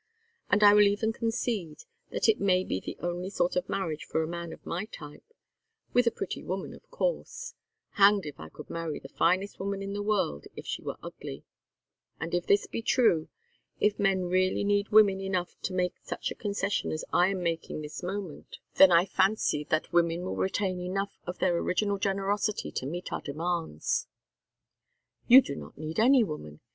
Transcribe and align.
And 0.49 0.63
I 0.63 0.73
will 0.73 0.87
even 0.87 1.13
concede 1.13 1.83
that 2.09 2.27
it 2.27 2.39
may 2.39 2.63
be 2.63 2.79
the 2.79 2.97
only 3.01 3.29
sort 3.29 3.55
of 3.55 3.69
marriage 3.69 4.03
for 4.05 4.23
a 4.23 4.27
man 4.27 4.51
of 4.51 4.65
my 4.65 4.85
type 4.85 5.31
with 5.93 6.07
a 6.07 6.11
pretty 6.11 6.41
woman, 6.41 6.73
of 6.73 6.89
course; 6.89 7.53
hanged 7.91 8.25
if 8.25 8.39
I 8.39 8.49
could 8.49 8.67
marry 8.71 8.97
the 8.97 9.09
finest 9.09 9.59
woman 9.59 9.83
in 9.83 9.93
the 9.93 10.01
world 10.01 10.47
if 10.55 10.65
she 10.65 10.81
were 10.81 10.97
ugly; 11.03 11.43
and 12.19 12.33
if 12.33 12.47
this 12.47 12.65
be 12.65 12.81
true 12.81 13.27
if 13.79 13.99
men 13.99 14.23
really 14.25 14.63
need 14.63 14.89
women 14.89 15.21
enough 15.21 15.55
to 15.61 15.73
make 15.75 15.93
such 16.01 16.31
a 16.31 16.35
concession 16.35 16.91
as 16.91 17.05
I 17.13 17.27
am 17.27 17.43
making 17.43 17.83
this 17.83 18.01
moment, 18.01 18.57
then 18.77 18.91
I 18.91 19.05
fancy 19.05 19.65
that 19.65 19.93
women 19.93 20.23
will 20.23 20.35
retain 20.35 20.79
enough 20.79 21.15
of 21.27 21.37
their 21.37 21.55
original 21.57 21.99
generosity 21.99 22.71
to 22.71 22.87
meet 22.87 23.13
our 23.13 23.21
demands." 23.21 24.07
"You 25.27 25.43
do 25.43 25.55
not 25.55 25.77
need 25.77 25.99
any 25.99 26.23
woman. 26.23 26.59